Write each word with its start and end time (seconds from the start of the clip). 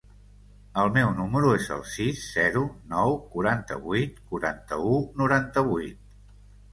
El 0.83 0.87
meu 0.93 1.09
número 1.17 1.49
es 1.57 1.67
el 1.75 1.83
sis, 1.95 2.23
zero, 2.37 2.63
nou, 2.93 3.13
quaranta-vuit, 3.35 4.15
quaranta-u, 4.31 4.97
noranta-vuit. 5.21 6.01